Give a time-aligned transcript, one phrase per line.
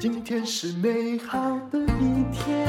[0.00, 2.66] 今天是美好的一天。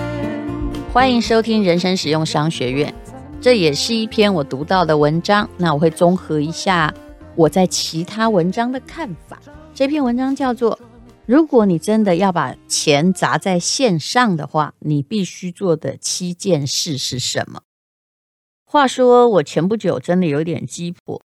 [0.91, 2.93] 欢迎收听人生实用商学院，
[3.41, 5.49] 这也是一篇我读到的文章。
[5.57, 6.93] 那我会综合一下
[7.35, 9.39] 我在其他文章的看法。
[9.73, 10.79] 这篇文章叫做。
[11.25, 17.61] 如果你真的要把钱砸在线上的话，你必须做的七件事是什么？
[18.65, 21.21] 话说，我前不久真的有点鸡婆，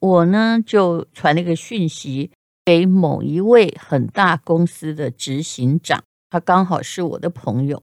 [0.00, 2.30] 我呢就传了一个讯息
[2.64, 7.82] 给某一位很大公司的执行长，他刚好是我的朋友，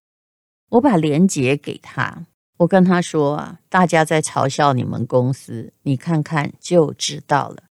[0.69, 2.25] 我把链接给他，
[2.59, 7.63] 我跟他说啊，大家在嘲笑你们公司，你看看就知道了，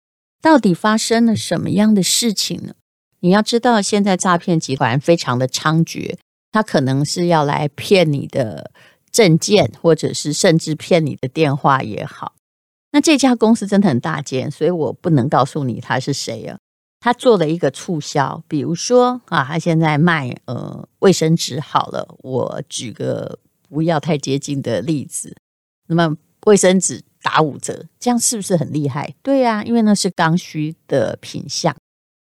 [0.41, 2.75] 到底发生了什么样的事情呢？
[3.21, 6.17] 你要知道，现在诈骗集团非常的猖獗，
[6.51, 8.73] 他可能是要来骗你的
[9.13, 12.35] 证件，或者是甚至骗你的电话也好。
[12.93, 16.59] 那这家公司真的很大间，所以我不能告诉你他是谁啊。
[17.01, 25.35] 他做了一个促销，比如说啊，他现在卖呃卫生纸好了，我举个不要太接近的例子，
[25.89, 29.15] 那么卫生纸打五折，这样是不是很厉害？
[29.23, 31.75] 对呀，因为那是刚需的品项。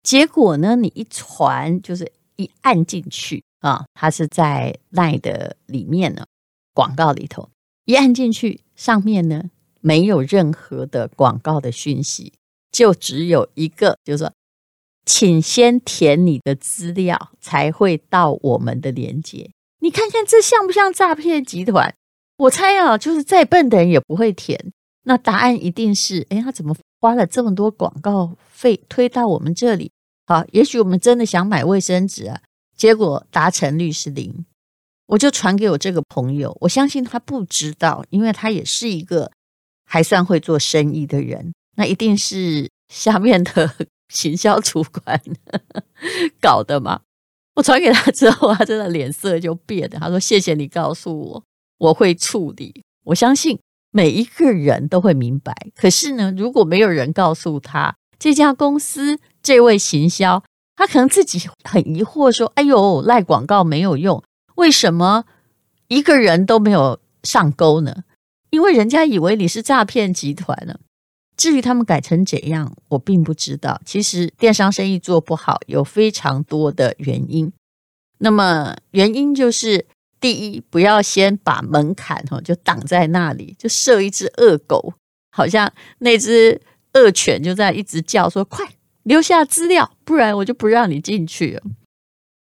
[0.03, 0.75] 结果呢？
[0.75, 6.25] 你一传就是一按进去啊，它是在 LINE 的里面呢，
[6.73, 7.49] 广告里头
[7.85, 9.45] 一按进去，上面呢
[9.87, 12.33] 没有任何的广告的讯息，
[12.69, 14.33] 就只有一个，就是说，
[15.05, 19.49] 请先填你的资料才会到我们的链接。
[19.79, 21.95] 你看看这像不像诈骗集团？
[22.39, 24.73] 我猜啊，就是再笨的人也不会填。
[25.03, 29.89] 那答案一定是：哎，他怎么花了这么多广告费推到我们这里？
[30.25, 32.41] 好，也许我们真的想买卫生纸啊，
[32.75, 34.45] 结果达成率是零。
[35.05, 39.31] 我就传给我这个朋友，我相信他不知道，因为他也是一个
[39.89, 43.73] 还算会做生意的人，那一定是下面的
[44.09, 45.19] 行销主管
[46.41, 47.01] 搞的嘛。
[47.55, 49.97] 我传给他之后，他真的脸色就变了。
[49.99, 51.43] 他说：“谢谢你告诉我，
[51.79, 53.59] 我会处理。”我相信
[53.89, 55.55] 每一个人都会明白。
[55.75, 60.43] 可是呢，如果没有人告诉他这家公司，这位行销，
[60.75, 64.21] 他可能自己很疑惑，说：“哎呦，赖广告没有用，
[64.55, 65.25] 为什么
[65.87, 68.03] 一个人都没有上钩呢？
[68.57, 70.79] 因为人家以为你是诈骗集团呢。
[71.37, 73.79] 至于他们改成怎样，我并不知道。
[73.85, 77.53] 其实电商生意做不好有非常多的原因。
[78.17, 79.85] 那么原因就是，
[80.19, 84.95] 第一，不要先把门槛哈就挡在那里，就设一只恶狗，
[85.29, 86.59] 好像那只
[86.95, 88.65] 恶犬就在一直叫说：快！”
[89.05, 91.61] 留下资料，不然我就不让你进去。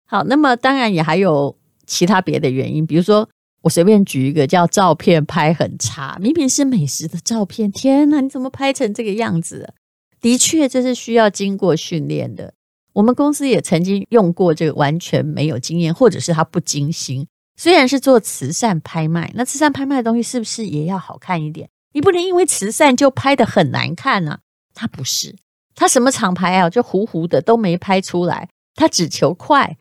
[0.06, 1.56] 好，那么当然也还有
[1.86, 3.26] 其他别的原因，比如说
[3.62, 9.74] 我随便举一个，叫照片拍很差，明明是美食的照片，天哪，你怎么拍成这个样子？
[10.20, 12.54] 的确，这是需要经过训练的。
[12.92, 17.26] 我们公司也曾经用过这个完全没有经验，或者是他不精心。
[17.56, 21.68] 虽然是做慈善拍卖，那慈善拍卖的东西是不是也要好看一点？
[21.94, 24.40] 你不能因为慈善就拍得很难看啊，
[24.74, 25.36] 他不是。
[25.74, 26.68] 他什么厂牌啊？
[26.68, 29.76] 就糊糊的都没拍出来，他只求快。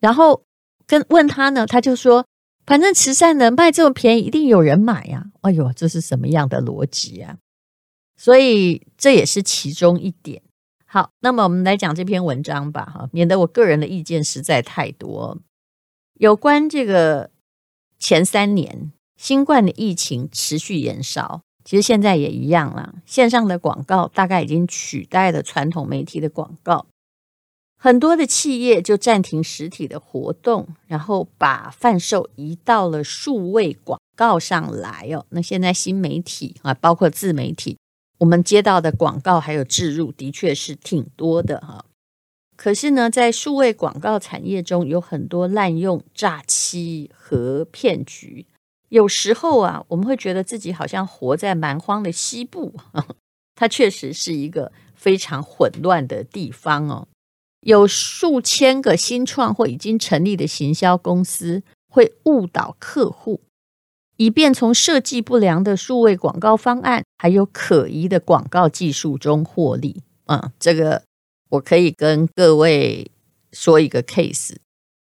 [0.00, 0.42] 然后
[0.86, 2.26] 跟问他呢，他就说
[2.66, 7.36] ：“反正慈善的卖这么便宜，一定有人买呀。”哎呦，这是什么样的逻辑啊？
[8.16, 10.42] 所以这也是其中一点。
[10.86, 15.38] 好，那么我们来讲这篇文章吧，哈，免得我个人的意见实在太多。
[16.14, 17.30] 有关这个
[17.98, 21.42] 前三年新冠的疫情持续延烧。
[21.64, 26.86] 其实现在也一样了，线上的广告大概已经取代了传统媒体的广告，
[27.84, 35.26] 很多的企业就暂停实体的活动，然后把贩售移到了数位广告上来哦。
[35.28, 37.76] 那现在新媒体啊，包括自媒体，
[38.16, 41.84] 我们接到的广告还有置入，的确是挺多的哈。
[42.56, 48.46] 可是呢，在数位广告产业中，有很多滥用、诈欺和骗局。
[48.88, 52.72] 有时候啊，我们会觉得自己好像活在蛮荒的西部，
[53.54, 57.08] 它确实是一个非常混乱的地方哦。
[57.64, 63.40] 有数千个新创或已经成立的行销公司会误导客户，
[64.16, 70.02] 以便从设计不良的数位广告方案还有可疑的广告技术中获利。
[70.26, 71.02] 嗯，这个
[71.50, 73.10] 我可以跟各位
[73.52, 74.54] 说一个 case，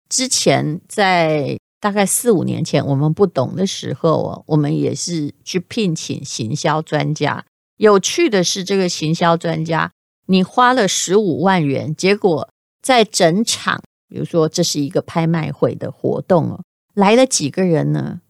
[0.09, 1.59] 之前在。
[1.83, 7.43] 大概四五年前，我们不懂的时候哦，我们也是去聘请行销专家。
[7.79, 9.91] 有趣的是，这个行销专家，
[10.31, 12.49] 你花了十五万元，结果
[12.81, 16.62] 在整场，比如说这是一个拍卖会的活动哦，
[16.94, 18.21] 来了几个人呢？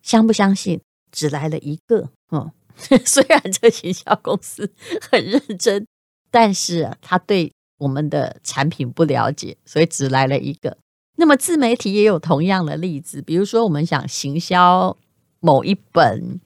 [0.00, 0.80] 相不相信？
[1.12, 2.52] 只来了一个哦。
[3.04, 4.72] 虽然这行销公司
[5.10, 5.86] 很认真，
[6.30, 10.78] 但是啊，他对我们的产品不了解，所以只来了一个。
[11.18, 14.96] 那么自媒体也有同样的例子，比如说我们想行销
[15.40, 16.40] 某一本，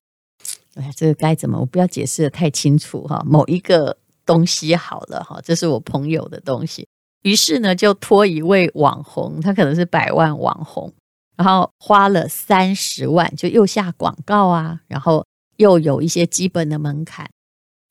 [0.74, 1.60] 哎呀，这个该怎么？
[1.60, 3.22] 我不要解释的太清楚哈。
[3.24, 3.96] 某一个
[4.26, 6.88] 东西好了哈，这是我朋友的东西，
[7.22, 10.92] 于是呢就托一位网红，他可能是百万网红，
[11.36, 15.26] 然后花了三十万，就又下广告啊，然后
[15.56, 17.28] 又有一些基本的门槛。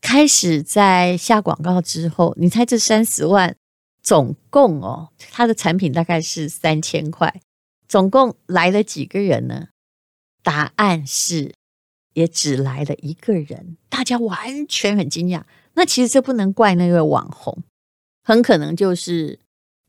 [0.02, 3.56] 开始在下广告之后，你猜这三十万
[4.02, 7.42] 总共哦，他的产品大概是三千块，
[7.88, 9.68] 总共来了几个人呢？
[10.44, 11.56] 答案是
[12.14, 15.44] 也只来了一个人，大家完全很惊讶。
[15.74, 17.64] 那其实这不能怪那位网红，
[18.24, 19.40] 很可能就是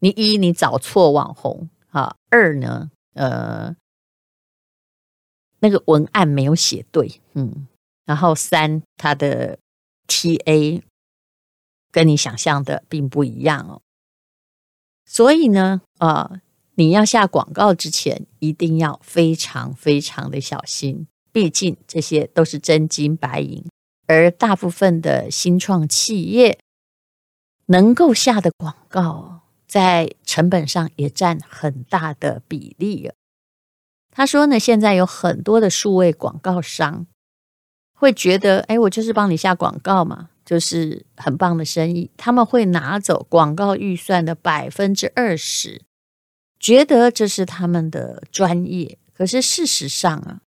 [0.00, 1.68] 你一你找错网红。
[1.90, 3.76] 啊，二呢呃
[5.60, 7.68] 那个文案没有写对，嗯，
[8.04, 9.58] 然后三他的。
[10.06, 10.82] TA
[11.90, 13.80] 跟你想象的并不一样哦，
[15.06, 16.42] 所以呢，呃，
[16.74, 23.66] 你要下广告之前一定要非常非常的小心，毕竟这些都是真金白银，
[24.06, 26.60] 而大部分的新创企业
[27.66, 33.10] 能够下的广告，在成本上也占很大的比例。
[34.12, 37.08] 他说呢，现在有很多的数位广告商。
[37.96, 42.10] 会觉得，哎，我就是帮你下广告嘛，就是很棒的生意。
[42.16, 45.80] 他们会拿走广告预算的百分之二十，
[46.60, 48.98] 觉得这是他们的专业。
[49.12, 50.40] 可是事实上啊，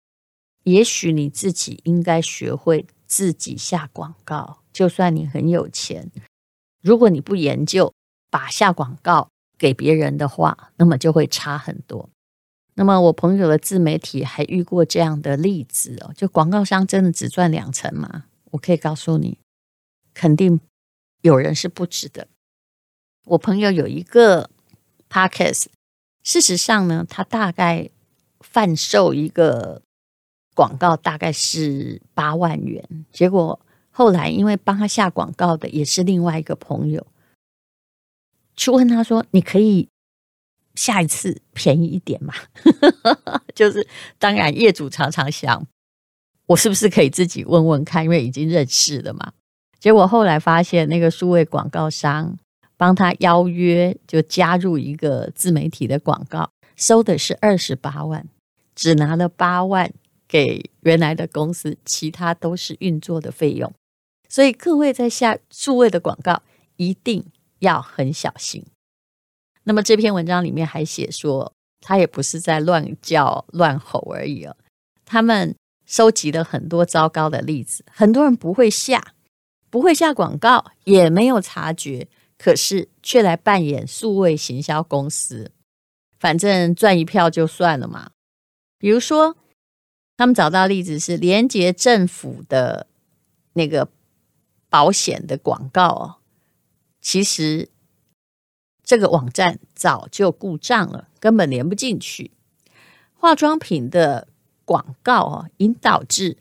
[0.68, 4.60] 也许你自己应该学会自己下广告。
[4.74, 6.12] 就算你很有钱，
[6.82, 7.94] 如果你不研究，
[8.30, 12.10] 把下广告给别人的话，那么就会差很多。
[12.76, 18.26] 那么我朋友的自媒体还遇过这样的例子哦，就广告商真的只赚两成吗？
[18.52, 19.40] 我可以告诉你，
[20.14, 20.60] 肯定
[21.22, 22.28] 有人是不止的。
[23.26, 24.50] 我朋友有一个
[25.10, 25.68] podcast，
[26.22, 27.90] 事实上呢，他大概
[28.42, 29.82] 贩售一个
[30.58, 33.60] 广告大概是八万元，结果
[33.92, 37.06] 后来因为帮他下广告的也是另外一个朋友，
[38.56, 39.88] 去问他说：“你可以？”
[40.74, 42.34] 下一次便宜一点嘛，
[43.54, 43.88] 就是
[44.20, 45.66] 当然业主常常想，
[46.48, 49.34] 我是不是可以自己问问看，因为已经认识了嘛。
[49.80, 52.36] 结果后来发现那个数位广告商
[52.78, 58.28] 帮他邀约，就加入一个自媒体的广告，收的是二十八万，
[58.76, 59.92] 只拿了八万
[60.28, 63.74] 给原来的公司，其他都是运作的费用。
[64.30, 66.42] 所以各位在下数位的广告
[66.76, 67.26] 一定
[67.60, 68.66] 要很小心。
[69.64, 74.56] 那么这篇文章里面还写说，他也不是在乱叫乱吼而已哦。
[75.06, 79.14] 他们收集了很多糟糕的例子，很多人不会下，
[79.70, 82.08] 不会下广告，也没有察觉，
[82.38, 85.52] 可是却来扮演数位行销公司，
[86.20, 88.12] 反正赚一票就算了嘛。
[88.78, 89.38] 比如说，
[90.18, 92.88] 他们找到的例子是连接政府的
[93.54, 93.88] 那个
[94.70, 96.16] 保险的广告哦，
[97.00, 97.70] 其实。
[98.90, 102.32] 这个网站早就故障了，根本连不进去。
[103.14, 104.30] 化妆品的
[104.64, 106.38] 广告哦，引导至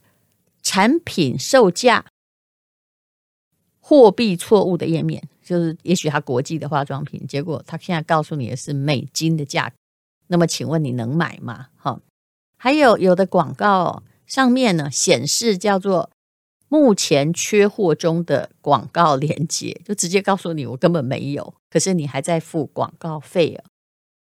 [0.62, 2.06] 产品售价
[3.80, 9.74] 货币错误的页面，就是也许它国际的化妆品，结果它现在告诉你的是美金的价格。
[10.28, 11.70] 那么，请问你能买吗？
[11.76, 12.00] 哈，
[12.56, 16.10] 还有有的广告上面呢显示叫做。
[16.68, 23.64] 目前缺货中的广告链接，就直接告诉你我根本没有，可是你还在付广告费啊。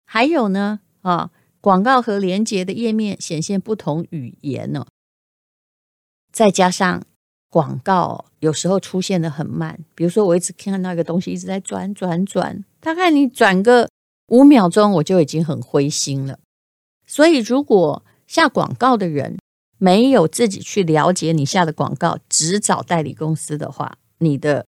[0.07, 1.29] 还有呢，啊，
[1.61, 4.87] 广告和链接的页面显现不同语言呢，
[6.31, 7.03] 再加上
[7.51, 13.87] 广告有时候出现的很慢，比如说我一直看到一个东西一直在转转转，大概你转个
[14.29, 16.39] 五秒钟，我就已经很灰心了。
[17.05, 19.37] 所以如果下广告的人，
[19.77, 24.65] 没有自己去了解你下的广告，只找代理公司的话，你的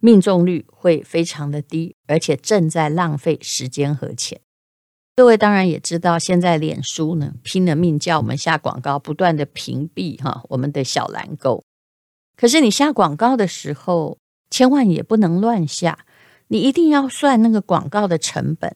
[0.00, 4.40] 命中率会非常的低，而且正在浪费时间和钱。
[5.14, 11.62] 各位当然也知道，现在脸书呢拼了命叫我们下广告，不断的屏蔽哈我们的小蓝勾。
[12.34, 14.18] 可是你下广告的时候，
[14.48, 16.06] 千万也不能乱下，
[16.48, 18.74] 你一定要算那个广告的成本、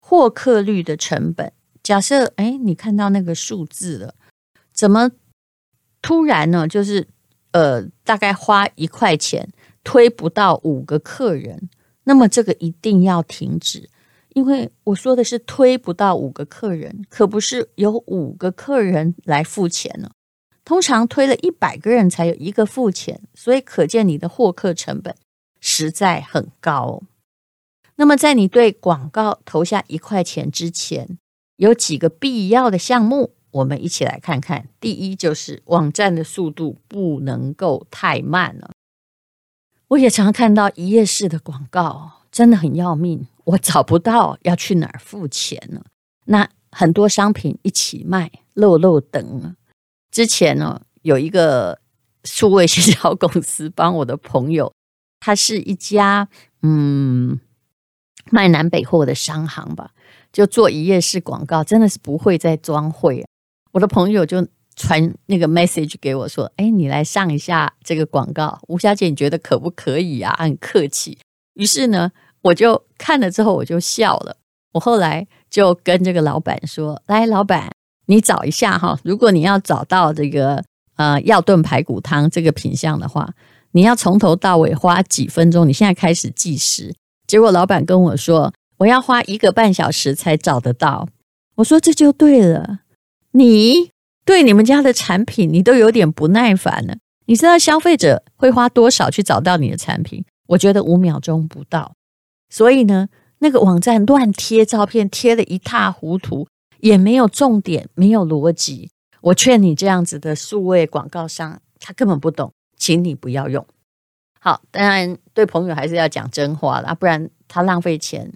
[0.00, 1.52] 获客率的成本。
[1.86, 4.16] 假设哎，你看到那个数字了。
[4.72, 5.12] 怎么
[6.02, 6.66] 突然呢？
[6.66, 7.06] 就是
[7.52, 9.52] 呃，大概花一块钱
[9.84, 11.70] 推不到五个客人，
[12.02, 13.88] 那么这个一定要停止，
[14.30, 20.10] 因为我说的是推不到五个客人，可不是有五个客人来付钱呢。
[20.64, 25.14] 通常推了一百个人才有一个付钱，所以可见你的获客成本
[25.60, 27.04] 实在很高。
[27.94, 31.16] 那么，在你对广告投下一块钱之前，
[31.56, 34.68] 有几个必要的项目，我们一起来看看。
[34.78, 38.70] 第一，就是网站的速度不能够太慢了。
[39.88, 45.82] 我也常看到一页式的广告，真的很要命，我找不到要去哪儿付钱呢？
[46.26, 49.56] 那很多商品一起卖，漏漏等。
[50.10, 51.80] 之前呢，有一个
[52.24, 54.72] 数位行销公司帮我的朋友，
[55.20, 56.28] 他是一家
[56.62, 57.40] 嗯。
[58.30, 59.90] 卖南北货的商行吧，
[60.32, 63.24] 就做一页式广告，真的是不会再装会。
[63.72, 71.18] 我的朋友就传那个 message 给我说：“哎，你来上一下这个广告，吴小姐，你觉得可不可以啊？”很客气。
[71.54, 72.10] 于是呢，
[72.42, 74.36] 我就看了之后我就笑了。
[74.72, 77.70] 我后来就跟这个老板说：“来，老板，
[78.06, 80.62] 你找一下哈，如果你要找到这个
[80.96, 83.32] 呃药炖排骨汤这个品相的话，
[83.72, 85.66] 你要从头到尾花几分钟？
[85.66, 86.94] 你现在开始计时。”
[87.26, 91.08] 结果老板跟我说：“我要花一个半小时才找得到。”
[91.56, 92.80] 我说：“这就对了，
[93.32, 93.90] 你
[94.24, 96.98] 对你们家的产品，你都有点不耐烦了。
[97.26, 100.24] 你知道消费者会花多少去找到你的产品？
[100.48, 101.94] 我觉得五秒钟不到。
[102.48, 106.46] 所以呢，那个网站乱贴照片，贴得一塌糊涂，
[106.78, 108.90] 也没有重点，没有逻辑。
[109.22, 113.66] 我劝你这样子的数位广告商，他根本不懂，请你不要用。”
[114.38, 118.32] 好，当然对朋友还是要讲真话啦，不然他浪费钱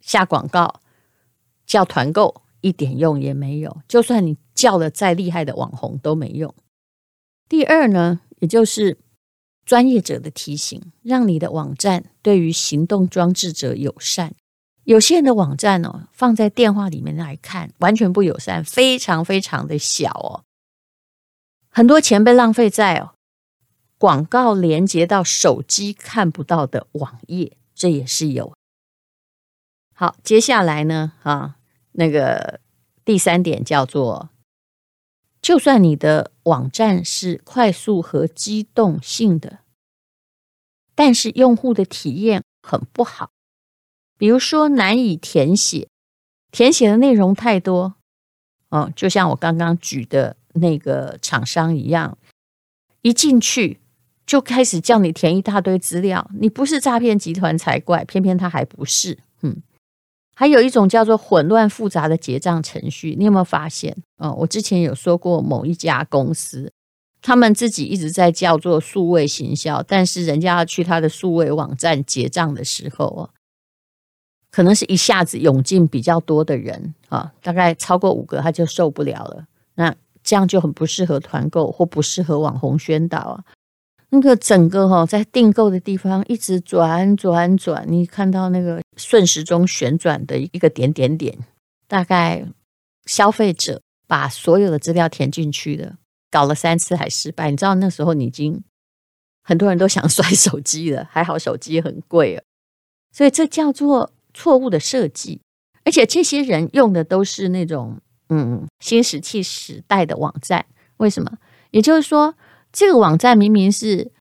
[0.00, 0.80] 下广告
[1.66, 6.54] 叫团购一点用也没有，就算你叫了再厉害的网红都没用。
[7.48, 8.98] 第二呢，也就是
[9.64, 14.34] 专业者的提醒，让你的网站对于行动装置者友善。
[14.84, 20.44] 有些人的网站哦，放在电话里面来看完全不友善，非常非常的小哦，
[21.68, 23.12] 很多钱被浪费在哦。
[23.98, 28.54] 广告连接到手机看不到的网页，这也是有。
[29.92, 31.56] 好，接下来呢，啊，
[31.92, 32.60] 那个
[33.04, 34.30] 第三点叫做，
[35.42, 39.58] 就算你的网站是快速和机动性的，
[40.94, 43.32] 但是用户的体验很不好，
[44.16, 45.88] 比如说难以填写，
[46.52, 47.96] 填写的内容太多，
[48.68, 52.16] 嗯，就像我刚刚举的那个厂商一样，
[53.02, 53.80] 一进去。
[54.28, 59.18] 就开始叫你填一大堆资料，你不是诈骗集团才怪，偏偏他还不是。
[59.40, 59.62] 嗯，
[60.36, 63.96] 还有一种叫做混乱复杂的结账程序，你有没有发现？
[64.18, 66.70] 哦，我之前有说过某一家公司，
[67.22, 73.30] 他们自己一直在叫做数位行销，但是人家要去他的数位网站结账的时候，啊，
[74.50, 79.46] 可能是一下子涌进比较多的人啊，大概超过五个他就受不了了。
[79.76, 83.42] 那这样就很不适合团购或不适合网红宣导啊。
[84.10, 91.38] 那个整个哈，在订购的地方一直转转转，你看到那个顺时钟旋转的一个点点点，
[91.86, 92.46] 大概
[93.04, 95.98] 消费者把所有的资料填进去的，
[96.30, 97.50] 搞了三次还失败。
[97.50, 98.64] 你知道那时候你已经
[99.42, 102.42] 很多人都想摔手机了，还好手机很贵啊，
[103.12, 105.42] 所以这叫做错误的设计。
[105.84, 108.00] 而且这些人用的都是那种
[108.30, 110.64] 嗯新石器时代的网站，
[110.96, 111.30] 为什么？
[111.72, 112.34] 也就是说。
[112.72, 114.12] 这个网站明明是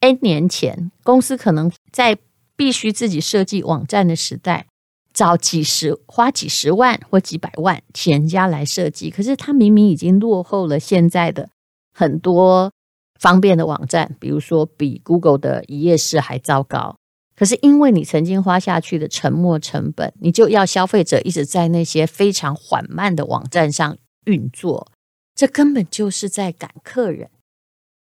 [0.00, 2.16] N 年前公司可能在
[2.56, 4.66] 必须自己设计网站的时代，
[5.12, 11.50] 找几十花几十万或几百万请人家来设计，可是它明明已经落后了现在的
[11.92, 12.72] 很多
[13.18, 16.96] 方便的网站，比如说比 Google 的一页式还糟糕。
[17.36, 24.86] 可是因为你曾经花下去的沉没成本，你就要消费者一直在那些非常缓慢的网站上运作，
[25.34, 27.30] 这根本就是在赶客人。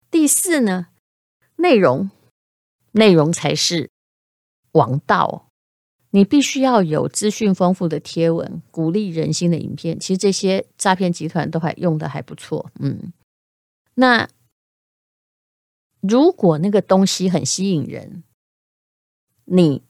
[0.09, 0.87] 第四呢，
[1.57, 2.09] 内容，
[2.91, 3.89] 内容才是
[4.71, 5.49] 王道。
[6.11, 9.99] 你必须要有资讯丰富的贴文，鼓励人心的影片。
[9.99, 12.71] 其实这些诈骗集团都还用的还不错。
[12.79, 13.11] 嗯，
[13.95, 14.27] 那
[15.99, 18.23] 如果那个东西很吸引人，
[19.43, 19.83] 你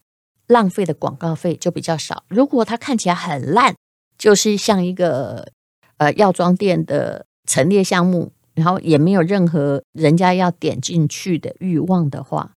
[0.47, 2.25] 浪费的广告费就比较少。
[2.27, 3.75] 如果它看起来很烂，
[4.17, 5.51] 就是像一个
[5.97, 8.33] 呃药妆店的陈列项目。
[8.58, 12.54] 然后也没有任何人家要点进去的欲望的话，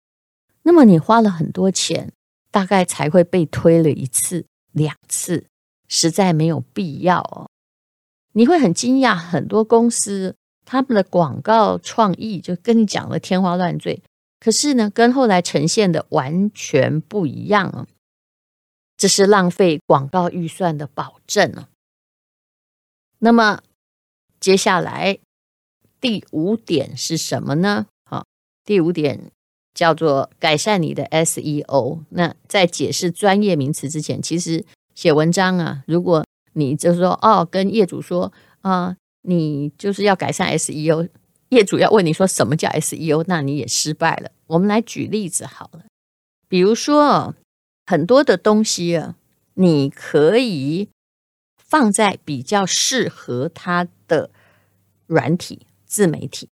[0.62, 2.12] 那么你花了很多钱，
[2.52, 5.46] 大概才会被推了一次两次，
[5.88, 7.50] 实在没有必要哦。
[8.34, 14.00] 你会很惊讶，很多公司他们的广告创意就跟你讲了天花乱坠，
[14.38, 17.88] 可是呢，跟后来呈现的完全不一样啊。
[18.96, 21.68] 这是浪费广告预算的保证啊。
[23.18, 23.62] 那么
[24.38, 25.18] 接下来。
[26.00, 27.86] 第五点是什么呢？
[28.04, 28.24] 好，
[28.64, 29.30] 第五点
[29.74, 32.00] 叫做改善你的 SEO。
[32.10, 34.64] 那在解释专业名词之前，其实
[34.94, 41.08] 写文章啊，如果你就是说哦，跟业主说啊、你就是要改善 SEO，
[41.50, 44.30] 业主要问你说什么叫 SEO，那你也失败了。
[44.46, 45.84] 我们来举例子好了，
[46.48, 47.34] 比如说
[47.86, 49.16] 很多的东西啊，
[49.54, 50.88] 你可以
[51.56, 54.30] 放在比较适合它的
[55.06, 56.48] 软体自媒体。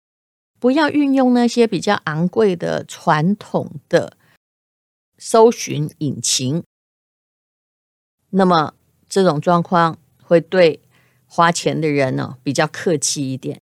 [0.60, 4.16] 不要运用那些比较昂贵的传统的
[5.18, 6.64] 搜寻引擎，
[8.30, 8.74] 那么
[9.10, 10.80] 这种状况会对
[11.26, 13.60] 花钱的人呢比较客气一点。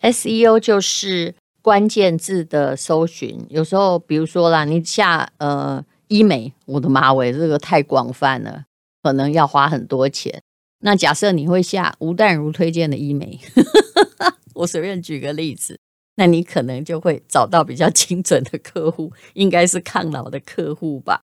[0.00, 8.64] SEO 就是关键字的搜寻，有时候比如说啦，你下呃医美，我的妈喂，这个太广泛了，
[9.02, 10.42] 可能要花很多钱。
[10.78, 13.38] 那假设你会下吴淡如推荐的医美。
[14.54, 15.78] 我随便举个例子，
[16.16, 21.22] 那你可能就会找到比较精准的客户，应该是抗老的客户吧。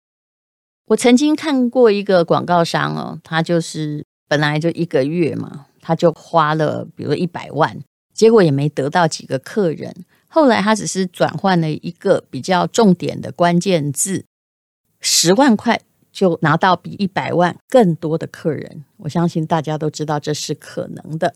[0.86, 7.80] 我曾经看过一个广告商哦，他就是本来就一个月嘛，他就花了比如一百万，
[8.12, 9.94] 结果也没得到几个客人。
[10.28, 14.26] 后来他只是转换了一个比较重点的关键字，
[15.00, 15.80] 十万块
[16.12, 18.84] 就拿到比一百万更多的客人。
[18.98, 21.34] 我相信大家都知道这是可能的。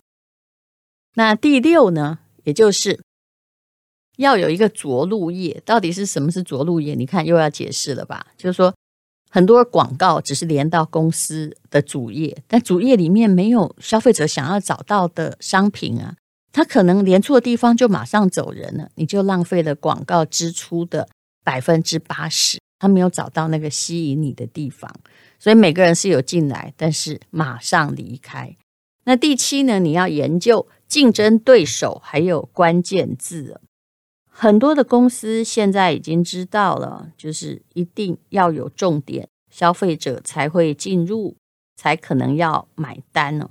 [1.15, 3.00] 那第六呢，也就是
[4.17, 5.61] 要有一个着陆页。
[5.65, 6.95] 到底是什么是着陆页？
[6.95, 8.29] 你看又要解释了吧？
[8.37, 8.75] 就是说，
[9.31, 16.15] 很多广告只是连到公司的主页，但主页里面没有消费者想要找到的商品啊，
[16.53, 21.09] 他可能连错地方就马上走人了，你就浪费了广告支出的
[21.45, 22.59] 百分之八十。
[22.81, 24.88] 他没有找到那个吸引你的地方，
[25.41, 28.57] 所以每个人是有进来，但是马上离开。
[29.05, 29.81] 那第七呢？
[29.81, 30.69] 你要研究。
[30.88, 33.61] 竞争对手还有关键字，
[34.30, 41.37] 很多的公司现在已经知道了，就是一定要有重点，消费者才会进入，
[41.77, 43.51] 才可能要买单呢。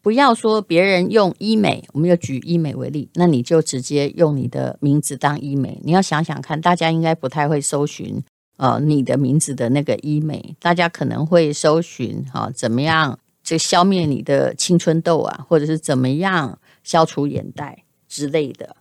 [0.00, 5.80] 不要说别人用医美，我们就举医美为例，那你就直接用你的名字当医美。
[5.82, 8.22] 你要想想看，大家应该不太会搜寻
[8.58, 13.18] 呃你的名字的那个医美，大家可能会搜寻哈、怎么样。
[13.44, 18.76] 就消灭你的青春痘啊，或者是怎么样消除眼袋之类的。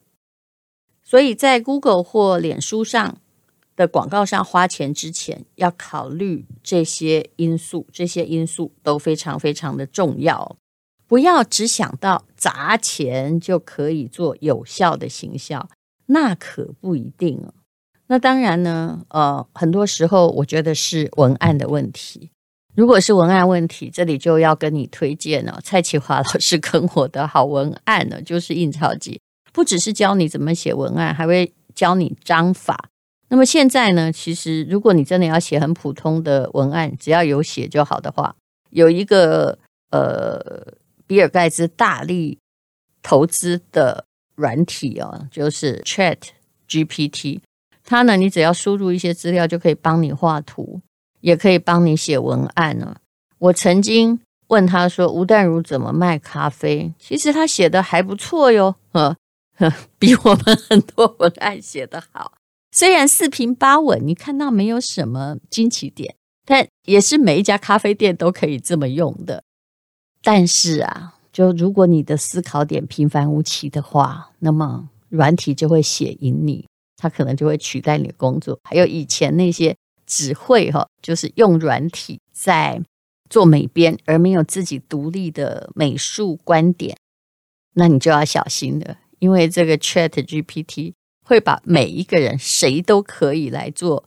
[1.04, 3.18] 所以在 Google 或脸书上
[3.76, 10.56] 的广告上花钱之前，要考虑这些因素，这些因素都非常非常的重要。
[11.06, 15.70] 不要只想到砸钱就可以做有效的行销，
[16.08, 17.54] 那可不一定哦。
[18.08, 22.32] 那当然呢，呃，很多时候我觉得是文案的问题。
[22.76, 32.90] 如果是文案问题，这里就要跟你推荐了 蔡淇华老师跟我的好文案呢，就是印钞机，不只是教你怎么写文案，还会教你章法。
[33.30, 38.36] 那么现在呢，其实如果你真的要写很普通的文案，只要有写就好的话，
[38.72, 39.58] 有一个
[39.92, 40.74] 呃，
[41.06, 42.40] 比尔盖茨大力
[43.02, 44.06] 投资的
[44.36, 46.18] 软体哦，就是 Chat
[46.68, 47.40] GPT，
[47.84, 50.82] 它呢，你只要输入一些资料，就可以帮你画图。
[51.24, 52.98] 也可以帮你写文案呢。
[53.40, 59.16] 我曾经问他说：“吴淡如怎么卖咖啡？”其实他写的还不错哟，呵，
[59.56, 62.34] 呵，比我们很多文案写的好。
[62.72, 66.14] 虽然四平八稳，你看到没有什么惊奇点，
[66.46, 69.44] 但也是每一家咖啡店都可以这么用的。
[70.22, 78.60] 但是啊，就如果你的思考点平凡无奇的话，那么软体就会写赢你，它可能就会取代你的工作。
[78.66, 79.74] 还有以前那些。
[80.14, 82.80] 只会哈，就是用软体在
[83.32, 86.96] 做美编，而没有自己独立的美术观点，
[87.74, 90.94] 那你就要小心了，因为这个 Chat GPT
[91.26, 94.06] 会把每一个人谁都可以来做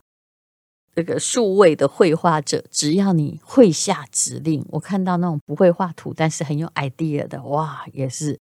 [0.94, 4.64] 这个数位的绘画者，只要你会下指令。
[4.68, 8.38] 我看到那种不会画图，但是很有 idea 的，哇，也是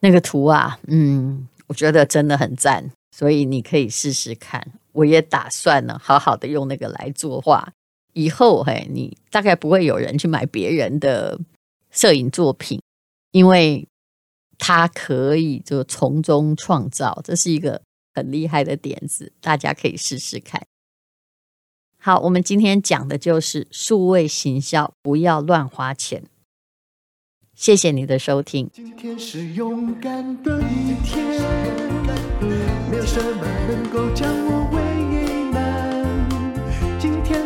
[0.00, 4.72] 那个图啊，嗯，我觉得真的很赞，所以你可以试试看。
[4.96, 7.72] 我也打算呢，好好的用那个来作画。
[8.14, 11.38] 以后嘿，你大概不会有人去买别人的
[11.90, 12.80] 摄影作品，
[13.30, 13.86] 因为
[14.56, 17.82] 它可以就从中创造，这是一个
[18.14, 20.66] 很厉害的点子，大家可以试试看。
[21.98, 26.24] 好，我们今天讲的就是数位行销，不要乱花钱。
[27.54, 28.70] 谢谢你的收听。
[28.72, 31.42] 今天是勇敢的一天，
[32.90, 34.70] 没有什么能够将我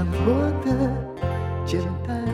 [0.00, 0.34] 尽量过
[0.64, 0.70] 得
[1.66, 2.24] 简单。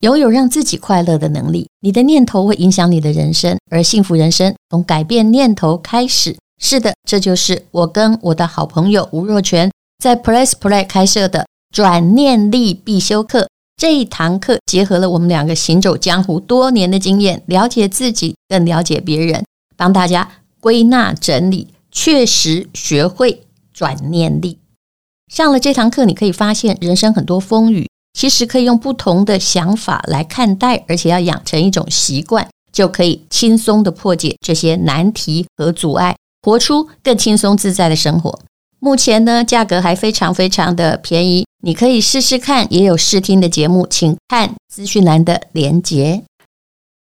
[0.00, 6.36] 拥有让自己快乐的能力，你的念头会影响你的人生，而幸福人生从改变念头开始。
[6.58, 9.70] 是的，这就是我跟我的好朋友吴若权
[10.02, 13.48] 在 Press Play 开设的转念力必修课。
[13.78, 19.42] 这一堂课结合了我们两个行走江湖多年的经验，了解自己，更了解别人，
[19.74, 24.58] 帮大家归纳整理，确实学会转念力。
[25.30, 36.16] 上了这堂课，你可以发现人生很多风雨，其实可以用不同的想法来看待，而且要养成一种习惯，就可以轻松地破解这些难题和阻碍。
[36.42, 38.40] 活出更轻松自在的生活。
[38.80, 42.66] 目前呢，价格还非常非常的便宜，你可以试试看。
[42.72, 46.24] 也有试听的节目，请看资讯栏的连结。